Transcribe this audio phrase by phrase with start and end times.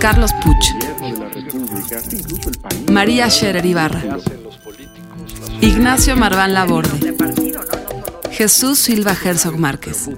[0.00, 0.64] Carlos Puch.
[2.90, 4.02] María Scherer Ibarra.
[5.60, 7.14] Ignacio Marván Laborde.
[8.32, 10.08] Jesús Silva Herzog Márquez.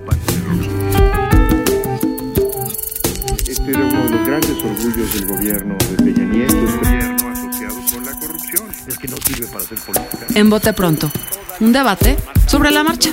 [3.44, 8.04] Este era uno de los grandes orgullos del gobierno de Peña Nieto, gobierno asociado con
[8.04, 8.70] la corrupción.
[8.86, 10.26] Es que no sirve para hacer política.
[10.36, 11.10] En Bote Pronto,
[11.58, 13.10] un debate sobre la marcha.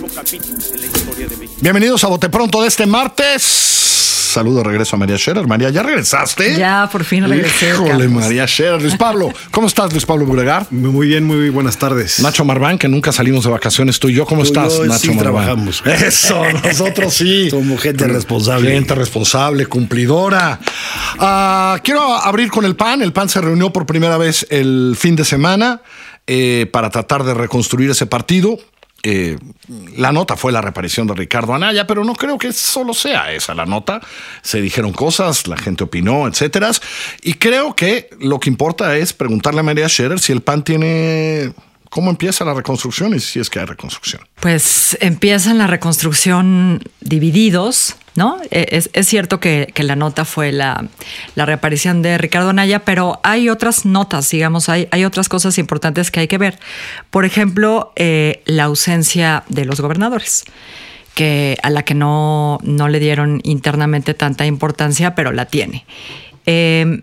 [1.61, 3.68] Bienvenidos a Bote Pronto de este martes.
[4.29, 5.47] Saludo, regreso a María Scherer.
[5.47, 6.55] María, ¿ya regresaste?
[6.55, 7.69] Ya, por fin regresé.
[7.69, 8.11] Híjole, Carlos.
[8.11, 8.81] María Scherer.
[8.81, 10.67] Luis Pablo, ¿cómo estás, Luis Pablo Buregar?
[10.71, 12.19] Muy bien, muy buenas tardes.
[12.19, 14.25] Nacho Marván, que nunca salimos de vacaciones, tú y yo.
[14.25, 15.23] ¿Cómo Tú estás, yo Nacho sí Marván?
[15.23, 15.83] trabajamos.
[15.85, 17.49] Eso, nosotros sí.
[17.49, 18.71] Somos gente responsable.
[18.71, 20.59] Gente responsable, cumplidora.
[21.19, 23.01] Ah, quiero abrir con el PAN.
[23.01, 25.81] El PAN se reunió por primera vez el fin de semana
[26.27, 28.57] eh, para tratar de reconstruir ese partido.
[29.03, 29.37] Eh,
[29.95, 33.53] la nota fue la reaparición de Ricardo Anaya, pero no creo que solo sea esa
[33.53, 34.01] la nota.
[34.41, 36.71] Se dijeron cosas, la gente opinó, etcétera.
[37.21, 41.53] Y creo que lo que importa es preguntarle a María Scherer si el PAN tiene.
[41.89, 44.21] ¿Cómo empieza la reconstrucción y si es que hay reconstrucción?
[44.39, 48.37] Pues empiezan la reconstrucción divididos, ¿no?
[48.51, 50.85] Eh, Es, cierto que, la nota fue la,
[51.37, 56.19] reaparición de Ricardo Anaya, pero hay otras notas, digamos, hay, hay otras cosas importantes que
[56.19, 56.59] hay que ver.
[57.11, 60.43] Por ejemplo, eh, la ausencia de los gobernadores.
[61.15, 65.85] Que a la que no, no le dieron internamente tanta importancia, pero la tiene.
[66.45, 67.01] Eh,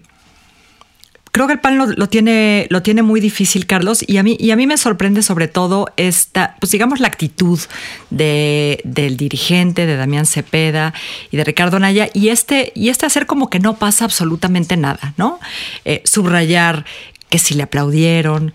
[1.37, 4.53] Creo que el PAN lo, tiene, lo tiene muy difícil, Carlos, y a mí, y
[4.53, 7.61] a mí me sorprende sobre todo esta, pues digamos, la actitud
[8.09, 10.95] de, del dirigente, de Damián Cepeda
[11.31, 15.13] y de Ricardo Naya, y este, y este hacer como que no pasa absolutamente nada,
[15.19, 15.39] ¿no?
[15.85, 16.87] Eh, subrayar
[17.29, 18.55] que si le aplaudieron,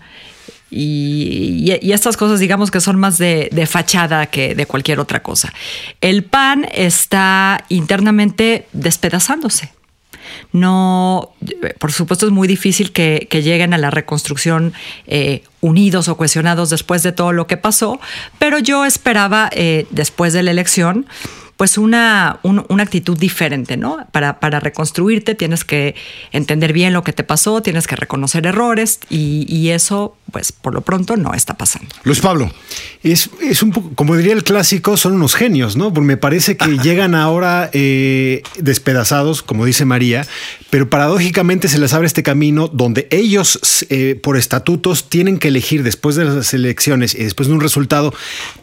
[0.68, 5.52] y, estas cosas, digamos que son más de fachada que de cualquier otra cosa.
[6.00, 9.70] El PAN está internamente despedazándose.
[10.52, 11.32] No,
[11.78, 14.72] por supuesto es muy difícil que, que lleguen a la reconstrucción
[15.06, 18.00] eh, unidos o cohesionados después de todo lo que pasó,
[18.38, 21.06] pero yo esperaba eh, después de la elección
[21.56, 23.98] pues una, un- una actitud diferente, ¿no?
[24.10, 25.94] Para, para reconstruirte tienes que
[26.32, 30.80] entender bien lo que te pasó, tienes que reconocer errores y eso, pues por lo
[30.80, 31.94] pronto no está pasando.
[32.04, 32.50] Luis Pablo.
[33.02, 35.92] Es, es un poco, como diría el clásico, son unos genios, ¿no?
[35.92, 40.26] Porque me parece que llegan ahora eh, despedazados, como dice María,
[40.70, 45.82] pero paradójicamente se les abre este camino donde ellos, eh, por estatutos, tienen que elegir
[45.82, 48.14] después de las elecciones y después de un resultado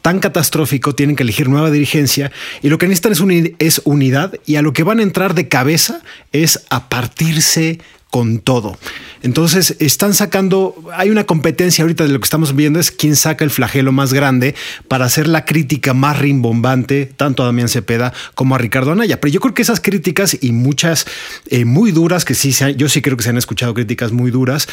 [0.02, 2.32] tan catastrófico, tienen que elegir nueva dirigencia
[2.64, 5.48] y lo que necesitan es, es unidad y a lo que van a entrar de
[5.48, 7.80] cabeza es a partirse
[8.10, 8.78] con todo.
[9.22, 13.44] Entonces están sacando, hay una competencia ahorita de lo que estamos viendo es quién saca
[13.44, 14.56] el flagelo más grande
[14.88, 19.20] para hacer la crítica más rimbombante, tanto a Damián Cepeda como a Ricardo Anaya.
[19.20, 21.06] Pero yo creo que esas críticas y muchas
[21.48, 24.68] eh, muy duras, que sí, yo sí creo que se han escuchado críticas muy duras,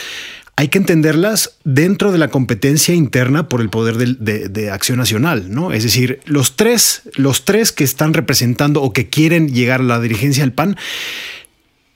[0.59, 5.51] hay que entenderlas dentro de la competencia interna por el poder de, de acción nacional,
[5.51, 5.71] ¿no?
[5.71, 10.01] Es decir, los tres, los tres que están representando o que quieren llegar a la
[10.01, 10.79] dirigencia del PAN,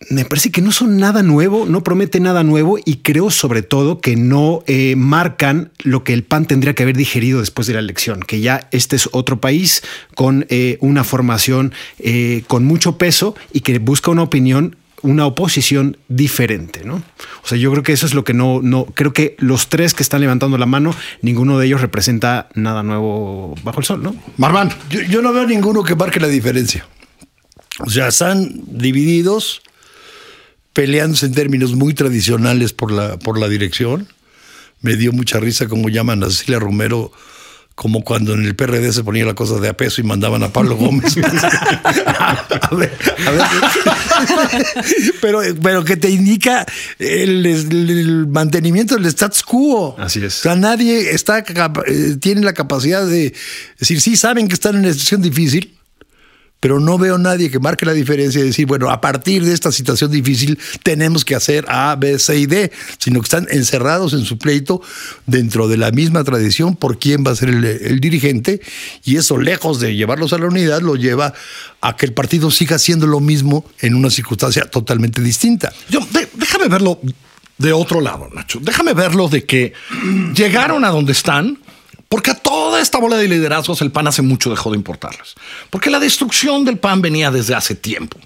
[0.08, 4.00] me parece que no son nada nuevo, no promete nada nuevo y creo sobre todo
[4.00, 7.80] que no eh, marcan lo que el PAN tendría que haber digerido después de la
[7.80, 9.82] elección, que ya este es otro país
[10.14, 15.96] con eh, una formación eh, con mucho peso y que busca una opinión una oposición
[16.08, 16.96] diferente, ¿no?
[17.42, 19.94] O sea, yo creo que eso es lo que no, no, creo que los tres
[19.94, 24.14] que están levantando la mano, ninguno de ellos representa nada nuevo bajo el sol, ¿no?
[24.36, 24.70] Marván.
[24.90, 26.86] Yo, yo no veo ninguno que marque la diferencia.
[27.78, 29.62] O sea, están divididos,
[30.72, 34.08] peleándose en términos muy tradicionales por la, por la dirección.
[34.80, 37.12] Me dio mucha risa como llaman a Cecilia Romero,
[37.74, 40.52] como cuando en el PRD se ponía la cosa de a peso y mandaban a
[40.52, 41.16] Pablo Gómez.
[42.06, 42.92] a ver,
[43.26, 43.42] a ver.
[45.20, 46.66] pero, pero que te indica
[46.98, 49.96] el, mantenimiento del status quo.
[49.98, 50.40] Así es.
[50.40, 53.34] O sea, nadie está, eh, tiene la capacidad de
[53.78, 55.74] decir, sí, saben que están en una situación difícil,
[56.60, 59.72] pero no veo nadie que marque la diferencia y decir, bueno, a partir de esta
[59.72, 64.24] situación difícil tenemos que hacer A, B, C y D, sino que están encerrados en
[64.24, 64.82] su pleito
[65.26, 68.60] dentro de la misma tradición por quién va a ser el, dirigente
[69.04, 71.34] y eso lejos de llevarlos a la unidad lo lleva
[71.80, 75.72] a que el partido siga haciendo lo mismo en una circunstancia totalmente distinta.
[75.88, 77.00] Yo, déjame verlo
[77.60, 78.58] de otro lado, Nacho.
[78.62, 79.74] Déjame verlo de que
[80.34, 81.58] llegaron a donde están.
[82.10, 85.36] Porque a toda esta bola de liderazgos el PAN hace mucho dejó de importarles.
[85.70, 88.18] Porque la destrucción del PAN venía desde hace tiempo.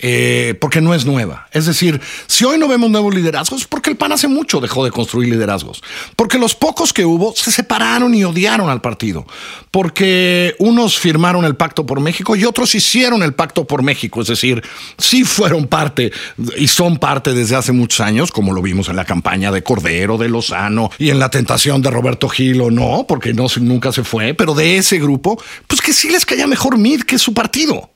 [0.00, 1.48] Eh, porque no es nueva.
[1.52, 4.90] Es decir, si hoy no vemos nuevos liderazgos, porque el PAN hace mucho dejó de
[4.90, 5.82] construir liderazgos.
[6.16, 9.26] Porque los pocos que hubo se separaron y odiaron al partido.
[9.70, 14.20] Porque unos firmaron el pacto por México y otros hicieron el pacto por México.
[14.20, 14.62] Es decir,
[14.98, 16.12] sí fueron parte
[16.56, 20.18] y son parte desde hace muchos años, como lo vimos en la campaña de Cordero,
[20.18, 24.04] de Lozano y en la tentación de Roberto Gil o no, porque no, nunca se
[24.04, 27.93] fue, pero de ese grupo, pues que sí les caía mejor Mid que su partido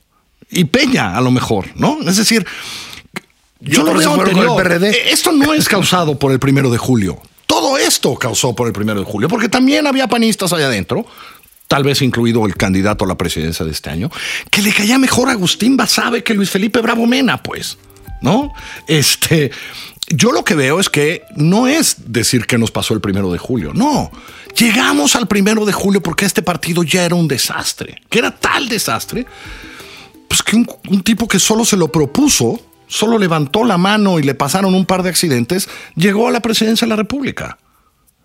[0.50, 1.98] y Peña a lo mejor, ¿no?
[2.06, 2.46] Es decir,
[3.60, 4.64] yo lo otros se veo con el.
[4.64, 4.90] PRD.
[4.90, 7.20] Eh, Esto no es causado por el primero de julio.
[7.46, 11.06] Todo esto causó por el primero de julio, porque también había panistas allá adentro,
[11.66, 14.10] tal vez incluido el candidato a la presidencia de este año,
[14.50, 17.78] que le caía mejor a Agustín Basabe que Luis Felipe Bravo Mena, pues,
[18.20, 18.52] ¿no?
[18.86, 19.50] Este,
[20.08, 23.38] yo lo que veo es que no es decir que nos pasó el primero de
[23.38, 24.10] julio, no.
[24.56, 28.68] Llegamos al primero de julio porque este partido ya era un desastre, que era tal
[28.68, 29.26] desastre
[30.28, 34.22] pues que un, un tipo que solo se lo propuso, solo levantó la mano y
[34.22, 37.58] le pasaron un par de accidentes, llegó a la presidencia de la República.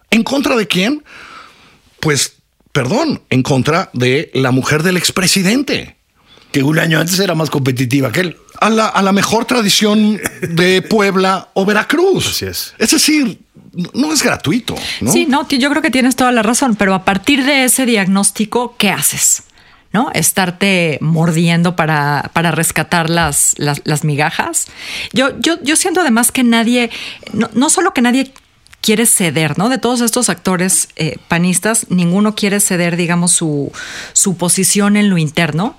[0.10, 1.04] ¿En contra de quién?
[2.00, 2.34] Pues,
[2.72, 5.98] perdón, en contra de la mujer del expresidente.
[6.52, 8.38] Que un año antes era más competitiva que él.
[8.60, 12.28] A la, a la mejor tradición de Puebla o Veracruz.
[12.28, 12.76] Así es.
[12.78, 13.40] Es decir,
[13.94, 14.76] no es gratuito.
[15.02, 15.12] ¿no?
[15.12, 18.76] Sí, no, yo creo que tienes toda la razón, pero a partir de ese diagnóstico,
[18.78, 19.44] ¿qué haces?
[19.94, 20.10] ¿No?
[20.14, 24.66] Estarte mordiendo para, para rescatar las, las, migajas.
[25.14, 26.90] Yo, yo, yo siento además que nadie,
[27.32, 28.34] no, no solo que nadie
[28.84, 29.70] quiere ceder, ¿no?
[29.70, 33.72] De todos estos actores eh, panistas, ninguno quiere ceder, digamos, su,
[34.12, 35.78] su posición en lo interno.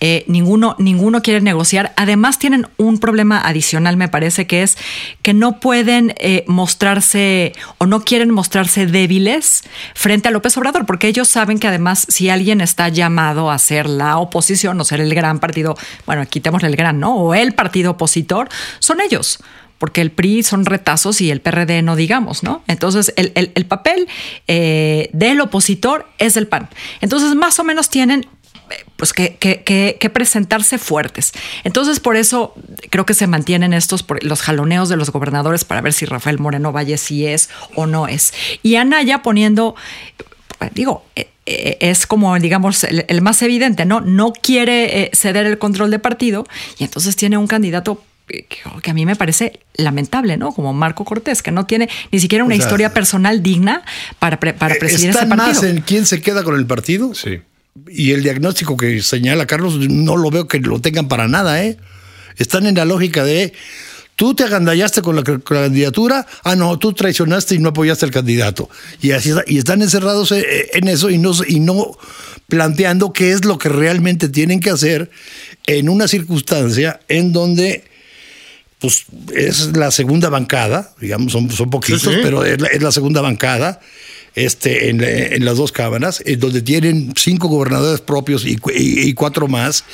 [0.00, 1.92] Eh, ninguno, ninguno quiere negociar.
[1.96, 4.78] Además, tienen un problema adicional, me parece, que es
[5.20, 9.64] que no pueden eh, mostrarse o no quieren mostrarse débiles
[9.94, 13.86] frente a López Obrador, porque ellos saben que además, si alguien está llamado a ser
[13.86, 15.76] la oposición o ser el gran partido,
[16.06, 17.16] bueno, quitémosle el gran, ¿no?
[17.16, 18.48] O el partido opositor,
[18.78, 19.40] son ellos
[19.78, 22.62] porque el PRI son retazos y el PRD no digamos, ¿no?
[22.66, 24.08] Entonces, el, el- el papel
[24.48, 26.68] eh, del opositor es el PAN.
[27.00, 28.26] Entonces, más o menos tienen
[28.70, 31.32] eh, pues que, que- presentarse fuertes.
[31.64, 32.54] Entonces, por eso
[32.90, 36.72] creo que se mantienen estos, los jaloneos de los gobernadores para ver si Rafael Moreno
[36.72, 38.32] Valle sí es o no es.
[38.62, 39.74] Y Anaya poniendo,
[40.60, 41.04] eh, digo,
[41.44, 44.00] es como, digamos, el, más evidente, ¿no?
[44.00, 46.44] No quiere ceder el control de partido
[46.78, 48.46] y entonces tiene un candidato que,
[48.82, 50.52] que a mí me parece lamentable, ¿no?
[50.52, 53.82] Como Marco Cortés, que no tiene ni siquiera una O sea, historia personal digna
[54.18, 55.54] para, pre- para presidir ese ¿Están partido.
[55.54, 57.14] más en quién se queda con el partido?
[57.14, 57.40] Sí.
[57.88, 61.76] Y el diagnóstico que señala Carlos, no lo veo que lo tengan para nada, ¿eh?
[62.36, 63.52] Están en la lógica de.
[64.16, 68.06] Tú te agandallaste con la, con la candidatura, ah, no, tú traicionaste y no apoyaste
[68.06, 68.70] al candidato.
[69.02, 71.98] Y así está- y están encerrados eh, en eso y no, y no
[72.48, 75.10] planteando qué es lo que realmente tienen que hacer
[75.66, 77.84] en una circunstancia en donde
[78.78, 82.16] pues es la segunda bancada, digamos, son, son poquitos, Sí, sí.
[82.22, 83.80] pero es la, es la segunda bancada
[84.34, 89.00] este, en, en las dos cámaras, en donde tienen cinco gobernadores propios y, cu- y-
[89.08, 89.84] y cuatro más.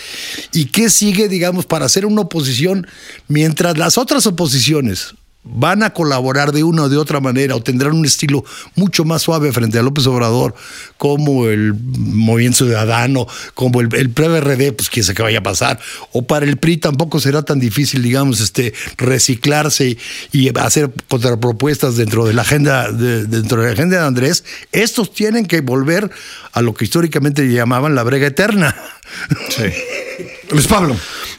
[0.52, 2.86] ¿Y qué sigue, digamos, para hacer una oposición
[3.28, 7.94] mientras las otras oposiciones van a colaborar de una o de otra manera o tendrán
[7.94, 8.44] un estilo
[8.76, 10.54] mucho más suave frente a López Obrador,
[10.98, 15.80] como el Movimiento Ciudadano, como el, el PRD, pues quién sabe qué vaya a pasar,
[16.12, 19.96] o para el PRI tampoco será tan difícil, digamos, este reciclarse
[20.30, 24.44] y hacer contrapropuestas dentro de la agenda de, dentro de la agenda de Andrés.
[24.70, 26.10] Estos tienen que volver
[26.52, 28.76] a lo que históricamente llamaban la brega eterna.
[29.50, 29.64] Sí.
[30.50, 30.96] Luis Pablo.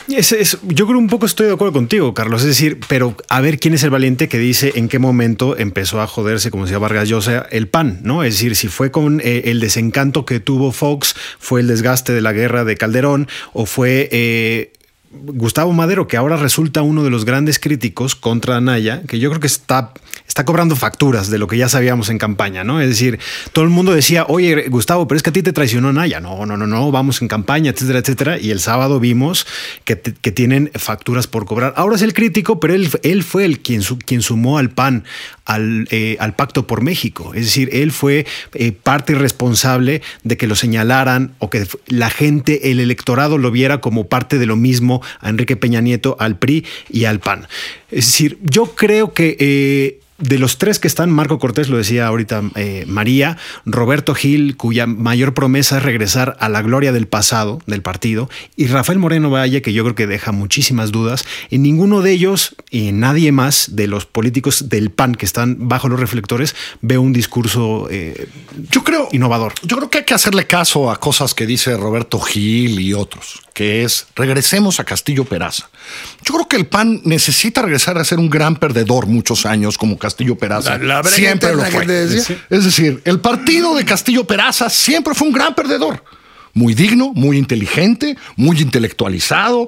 [0.09, 2.41] Es- es- yo creo un poco estoy de acuerdo contigo, Carlos.
[2.41, 6.01] Es decir, pero a ver quién es el valiente que dice en qué momento empezó
[6.01, 8.23] a joderse, como decía Vargas Llosa, el PAN, ¿no?
[8.23, 12.21] Es decir, si fue con eh, el desencanto que tuvo Fox, fue el desgaste de
[12.21, 14.09] la guerra de Calderón, o fue.
[14.11, 14.73] eh,
[15.13, 19.39] Gustavo Madero, que ahora resulta uno de los grandes críticos contra Anaya, que yo creo
[19.39, 19.93] que está,
[20.27, 22.81] está cobrando facturas de lo que ya sabíamos en campaña, ¿no?
[22.81, 23.19] Es decir,
[23.51, 26.19] todo el mundo decía, oye, Gustavo, pero es que a ti te traicionó Anaya.
[26.19, 28.39] No, no, no, no, vamos en campaña, etcétera, etcétera.
[28.39, 29.45] Y el sábado vimos
[29.85, 31.73] que, tienen facturas por cobrar.
[31.77, 35.03] Ahora es el crítico, pero él, él fue el quien, quien sumó al PAN
[35.45, 37.33] al, eh, al, Pacto por México.
[37.35, 42.71] Es decir, él fue eh, parte responsable de que lo señalaran o que la gente,
[42.71, 46.65] el electorado lo viera como parte de lo mismo a Enrique Peña Nieto, al PRI
[46.89, 47.47] y al PAN.
[47.91, 52.07] Es decir, yo creo que eh, de los tres que están, Marco Cortés lo decía
[52.07, 57.61] ahorita eh, María, Roberto Gil, cuya mayor promesa es regresar a la gloria del pasado
[57.65, 61.25] del partido, y Rafael Moreno Valle, que yo creo que deja muchísimas dudas.
[61.49, 65.67] En ninguno de ellos y en nadie más de los políticos del PAN que están
[65.67, 68.27] bajo los reflectores veo un discurso eh,
[68.69, 69.53] yo creo, innovador.
[69.63, 73.41] Yo creo que hay que hacerle caso a cosas que dice Roberto Gil y otros,
[73.53, 75.69] que es regresemos a Castillo Peraza.
[76.23, 79.97] Yo creo que el PAN necesita regresar a ser un gran perdedor muchos años como
[79.97, 80.77] Castillo Peraza.
[80.79, 81.85] La- la siempre lo fue.
[81.85, 82.37] decía.
[82.49, 86.03] Es decir, el partido de Castillo Peraza siempre fue un gran perdedor.
[86.55, 89.67] Muy digno, muy inteligente, muy intelectualizado.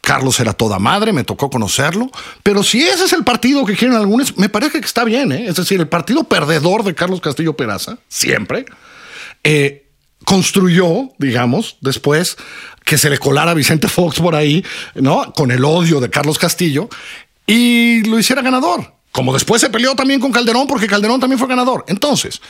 [0.00, 2.10] Carlos era toda madre, me tocó conocerlo.
[2.42, 5.32] Pero si ese es el partido que quieren algunos, me parece que está bien.
[5.32, 5.46] ¿eh?
[5.48, 8.66] Es decir, el partido perdedor de Carlos Castillo Peraza, siempre,
[9.44, 9.86] eh,
[10.26, 12.36] construyó, digamos, después
[12.84, 14.64] que se le colara Vicente Fox por ahí,
[14.94, 15.32] ¿no?
[15.32, 16.88] Con el odio de Carlos Castillo
[17.46, 18.92] y lo hiciera ganador.
[19.10, 21.84] Como después se peleó también con Calderón, porque Calderón también fue ganador.
[21.86, 22.40] Entonces,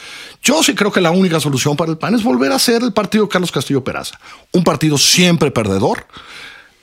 [0.43, 2.95] yo sí creo que la única solución para el PAN es volver a ser el
[2.95, 4.19] partido Carlos Castillo Peraza.
[4.51, 6.07] Un partido siempre perdedor,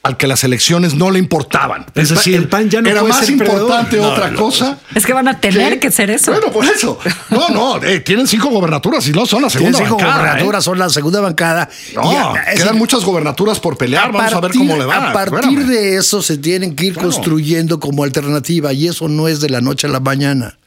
[0.03, 1.85] al que las elecciones no le importaban.
[1.93, 4.79] Es decir, el PAN ya no era puede más ser importante No, otra no, cosa.
[4.95, 6.31] Es que van a tener que ser eso.
[6.31, 6.97] Bueno, por eso.
[7.29, 10.25] No, no, eh, tienen cinco gobernaturas y no son la Tienen segunda cinco bancada, ¿eh?
[10.25, 11.69] gobernaturas, son la segunda bancada.
[11.93, 14.11] No, Y a- es quedan decir, muchas gobernaturas por pelear.
[14.11, 15.09] Vamos a ver cómo le va.
[15.11, 15.67] A partir Espérame.
[15.67, 17.09] de eso se tienen que ir Claro.
[17.11, 20.57] construyendo como alternativa y eso no es de la noche a la mañana.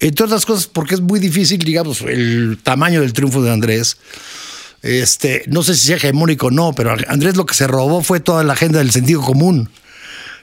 [0.00, 3.98] Entre otras cosas, porque es muy difícil, digamos, el tamaño del triunfo de Andrés.
[4.82, 8.20] Este, no sé si sea hegemónico o no, pero Andrés lo que se robó fue
[8.20, 9.68] toda la agenda del sentido común.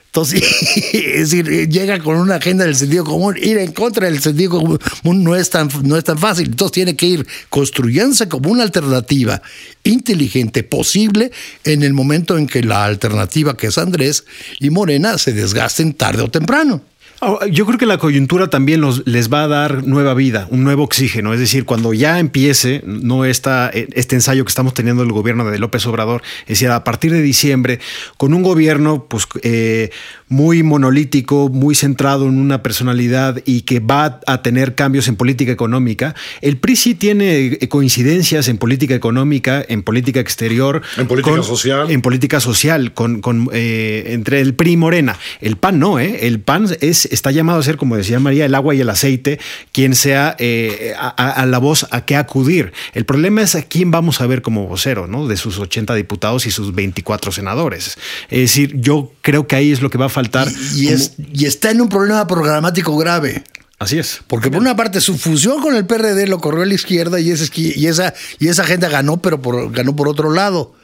[0.06, 0.42] Entonces,
[0.94, 3.36] es decir, llega con una agenda del sentido común.
[3.36, 6.46] Ir en contra del sentido común no es tan, no es tan fácil.
[6.46, 9.42] Entonces tiene que ir construyéndose como una alternativa
[9.84, 11.32] inteligente, posible,
[11.64, 14.24] en el momento en que la alternativa que es Andrés
[14.58, 16.82] y Morena se desgasten tarde o temprano.
[17.20, 20.64] Ahora, Yo creo que la coyuntura también los, les va a dar nueva vida, un
[20.64, 21.32] nuevo oxígeno.
[21.32, 25.58] Es decir, cuando ya empiece no esta, este ensayo que estamos teniendo el gobierno de
[25.58, 27.80] López Obrador, es decir, a partir de diciembre,
[28.16, 29.90] con un gobierno pues, eh,
[30.28, 35.52] muy monolítico, muy centrado en una personalidad y que va a tener cambios en política
[35.52, 41.36] económica, el PRI sí tiene eh, coincidencias en política económica, en política exterior, En política
[41.36, 41.90] con- social.
[41.90, 45.16] en política social con, con, eh, entre el PRI y Morena.
[45.40, 46.26] El PAN no, ¿eh?
[46.26, 49.38] El PAN es, está llamado a ser, como decía María, el agua y el aceite,
[49.72, 52.72] quien sea eh, a, la voz a qué acudir.
[52.94, 55.26] El problema es a quién vamos a ver como vocero, ¿no?
[55.26, 57.98] De sus 80 diputados y sus 24 senadores.
[58.30, 60.48] Es decir, yo creo que ahí es lo que va a faltar.
[60.74, 63.44] Y, es, y está en un problema programático grave.
[63.78, 64.20] Así es.
[64.26, 67.30] Porque por una parte su fusión con el PRD lo corrió a la izquierda y,
[67.30, 70.74] esa y, esa, y esa agenda ganó, pero por, ganó por otro lado.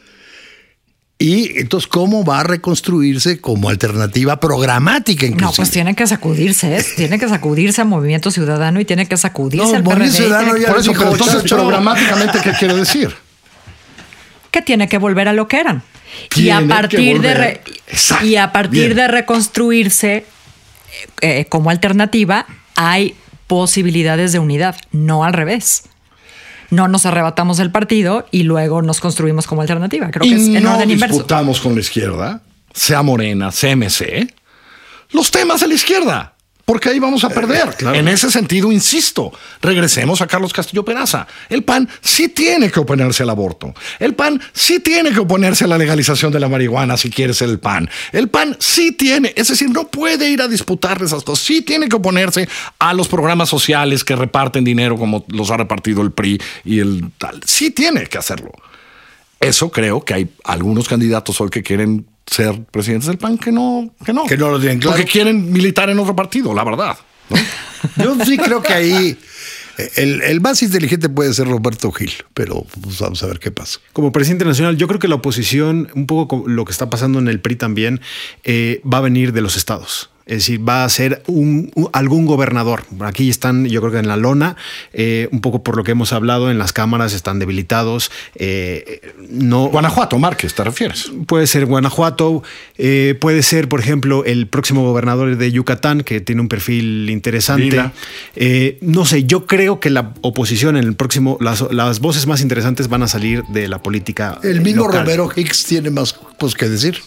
[1.23, 5.47] Y entonces, ¿cómo va a reconstruirse como alternativa programática inclusive?
[5.51, 6.85] No, pues tiene que sacudirse, ¿eh?
[6.97, 10.57] tiene que sacudirse a Movimiento Ciudadano y tiene que sacudirse No, al Movimiento PRD, Ciudadano
[10.57, 13.15] ya Por eso, dijo, pero entonces, programáticamente, ¿qué quiere decir?
[14.51, 15.83] que tiene que volver a lo que eran.
[16.37, 18.27] Y a partir de re- Exacto.
[18.27, 18.97] y a partir Bien.
[18.97, 20.27] de reconstruirse
[21.23, 23.15] eh, como alternativa hay
[23.47, 25.85] posibilidades de unidad, no al revés.
[26.73, 30.11] No nos arrebatamos el partido y luego nos construimos como alternativa.
[30.11, 31.17] Creo que es en no orden inverso.
[31.17, 32.41] disputamos con la izquierda,
[32.73, 34.33] sea Morena, CMC,
[35.11, 36.32] los temas de la izquierda.
[36.73, 37.69] Porque ahí vamos a perder.
[37.93, 41.27] En ese sentido, insisto, regresemos a Carlos Castillo Peraza.
[41.51, 43.75] El PAN sí tiene que oponerse al aborto.
[43.99, 47.51] El PAN sí tiene que oponerse a la legalización de la marihuana si quiere ser
[47.51, 47.91] el PAN.
[48.11, 51.45] El PAN sí tiene, es decir, no puede ir a disputar esas cosas.
[51.45, 52.49] Sí tiene que oponerse
[52.79, 57.11] a los programas sociales que reparten dinero como los ha repartido el PRI y el
[57.19, 57.43] tal.
[57.45, 58.51] Sí tiene que hacerlo.
[59.41, 63.95] Eso creo que hay algunos candidatos hoy que quieren ser presidentes del PAN que no,
[64.05, 64.25] que no.
[64.25, 64.97] Que no lo tienen claro.
[64.97, 66.97] Porque quieren militar en otro partido, la verdad.
[67.29, 67.37] ¿no?
[68.05, 69.19] Yo sí creo que ahí
[69.97, 73.81] el, el más inteligente puede ser Roberto Gil, pero pues, vamos a ver qué pasa.
[73.93, 77.19] Como presidente nacional, yo creo que la oposición, un poco como lo que está pasando
[77.19, 78.01] en el PRI también,
[78.45, 80.11] eh, va a venir de los estados.
[80.27, 82.85] Es decir, va a ser un, un- algún gobernador.
[83.01, 84.57] Aquí están, yo creo que en la lona,
[84.93, 88.11] eh, un poco por lo que hemos hablado, en las cámaras están debilitados.
[88.35, 91.11] eh, no, Guanajuato, Márquez, ¿te refieres?
[91.27, 92.43] Puede ser Guanajuato,
[92.79, 97.91] eh, puede ser, por ejemplo, el próximo gobernador de Yucatán, que tiene un perfil interesante.
[98.37, 102.41] Eh, no sé, yo creo que la oposición en el próximo, las, las voces más
[102.41, 104.39] interesantes van a salir de la política.
[104.43, 105.01] El mismo local.
[105.05, 106.99] Romero Hicks tiene más pues, que decir.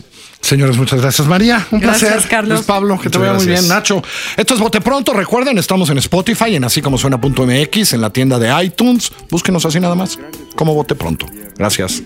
[0.46, 1.66] Señores, muchas gracias, María.
[1.72, 2.30] Un Gracias, placer.
[2.30, 2.60] Carlos.
[2.60, 4.04] Luis Pablo, que te Muchas vaya muy bien, Nacho.
[4.38, 5.12] Esto es Bote Pronto.
[5.12, 9.12] Recuerden, estamos en Spotify, en así como suena.mx, en la tienda de iTunes.
[9.32, 10.20] Búsquenos así nada más,
[10.56, 11.26] como Bote Pronto.
[11.58, 12.04] Gracias.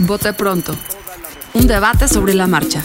[0.00, 0.76] Vote pronto.
[1.54, 2.84] Un debate sobre la marcha.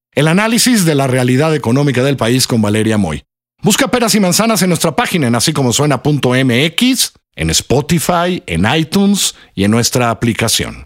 [0.13, 3.23] El análisis de la realidad económica del país con Valeria Moy.
[3.63, 9.35] Busca Peras y Manzanas en nuestra página en así como suena.mx, en Spotify, en iTunes
[9.55, 10.85] y en nuestra aplicación.